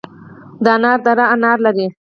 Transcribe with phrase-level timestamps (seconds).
[0.63, 1.87] د انار دره انار لري